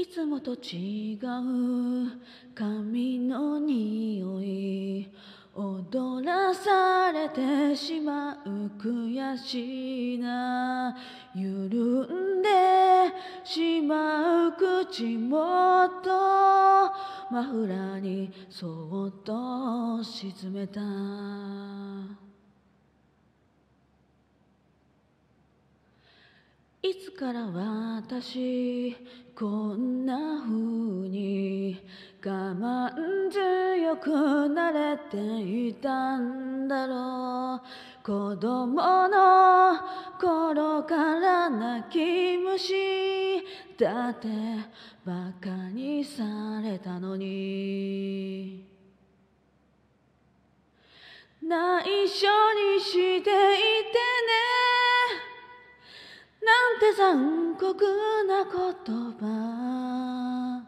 [0.00, 1.20] いつもと違う
[2.54, 5.06] 髪の匂い
[5.54, 10.96] 踊らされてしまう悔しいな。
[11.34, 12.48] 緩んで
[13.44, 16.10] しまう口元
[17.30, 20.80] マフラーにそっと沈めた。
[26.82, 28.96] いつから私
[29.36, 30.50] こんな風
[31.10, 31.78] に
[32.24, 37.60] 我慢強くなれていたんだろう。
[38.02, 39.78] 子供の
[40.18, 43.42] 頃から泣き虫
[43.78, 44.28] だって
[45.04, 47.99] バカにされたのに。
[56.80, 57.84] て残酷
[58.26, 58.52] な言
[59.20, 60.62] 葉。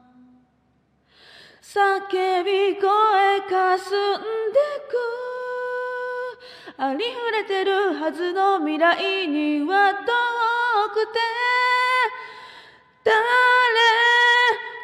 [1.63, 2.83] 叫び声
[3.49, 4.21] かすん
[4.53, 4.59] で
[4.91, 6.77] く。
[6.77, 10.05] ありふれてるはずの未来には遠
[10.93, 11.19] くて。
[13.05, 13.15] 誰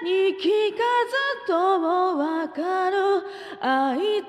[0.02, 0.78] に聞か
[1.44, 2.96] ずともわかる。
[3.60, 4.24] あいつのも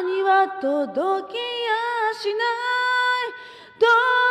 [0.00, 4.23] とには届きやしない。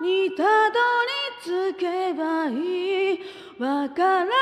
[0.00, 0.78] にたど
[1.70, 3.20] り着けばいい。
[3.58, 4.34] わからなく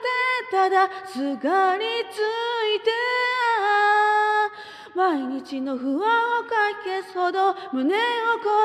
[0.00, 2.90] てただすがりついて
[4.94, 6.48] 毎日の不安をか
[6.82, 7.98] き消すほど胸を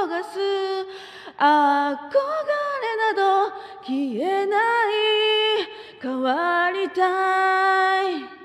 [0.06, 0.40] 焦がす。
[1.38, 3.52] 憧れなど
[3.86, 4.94] 消えない。
[6.02, 8.43] 変わりたい。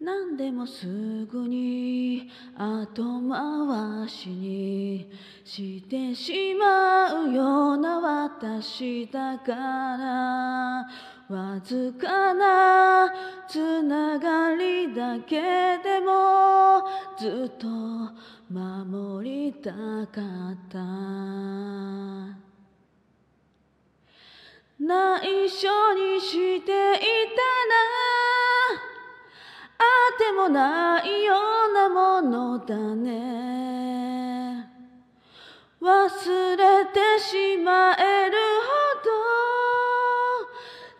[0.00, 5.10] 何でもすぐに後回しに
[5.44, 10.88] してしまうような私だから
[11.28, 13.12] わずかな
[13.48, 16.84] つながりだけでも
[17.18, 17.66] ずっと
[18.48, 20.20] 守りたか
[20.52, 22.38] った。
[24.78, 27.87] 内緒にしていたらあっ
[30.18, 31.34] てもないよ
[31.70, 34.68] うなものだね。
[35.80, 39.10] 忘れてしまえるほど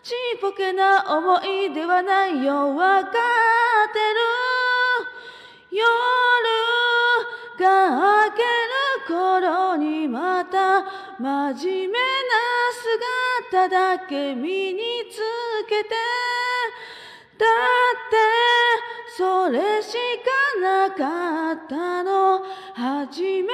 [0.04, 3.18] ちっぽけな思い出はないよわかってる。
[5.72, 5.84] 夜
[7.58, 7.90] が
[8.26, 8.46] 明ける
[9.08, 10.84] 頃にまた
[11.18, 12.04] 真面目な
[13.50, 14.80] 姿だけ身に
[15.10, 15.18] つ
[15.68, 15.90] けて。
[17.38, 17.48] だっ
[18.10, 22.40] てそれしかなかったの。
[22.72, 23.50] 初めての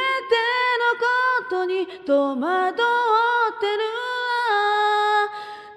[1.48, 3.82] ことに戸惑ってる。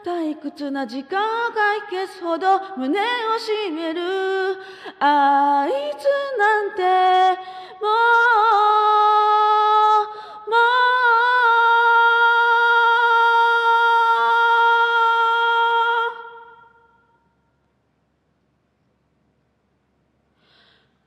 [0.04, 3.04] わ退屈な時間を解決ほど胸を
[3.40, 4.58] 締める。
[5.00, 6.04] あいつ
[6.38, 7.40] なんて
[7.80, 7.88] も
[8.84, 8.87] う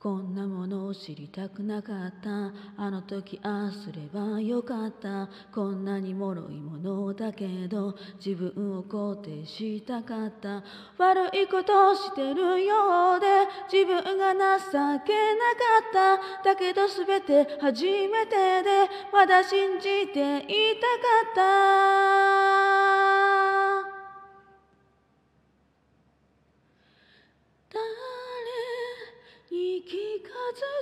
[0.01, 2.51] こんなものを知りたくなかった。
[2.75, 5.29] あの時ああすればよかった。
[5.53, 10.63] こんなに脆いものだけど自分を肯定したかった。
[10.97, 13.27] 悪いことをしてるようで
[13.71, 15.05] 自分が情けなか
[15.91, 16.49] った。
[16.49, 22.70] だけど全て初めてでまだ信じていたかった。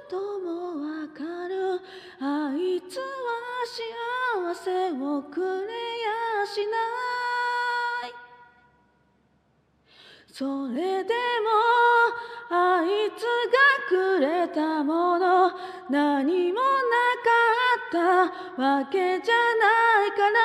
[0.09, 1.80] ともわかる。
[2.20, 3.06] あいつは
[3.68, 6.74] 幸せをくれやしな
[8.08, 8.14] い。
[10.31, 11.50] それでも
[12.50, 15.52] あいつがくれたもの。
[15.92, 16.66] 何もな
[17.24, 17.30] か
[18.25, 20.39] ったわけじゃないから。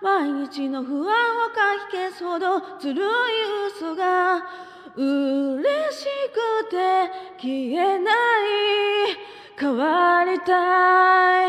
[0.00, 3.06] 毎日の不安をかき消すほどずるい
[3.66, 4.46] 嘘が。
[4.96, 5.62] 嬉
[5.92, 6.04] し
[6.34, 6.49] く
[7.40, 8.14] 消えない。
[9.58, 11.39] 変わりたい。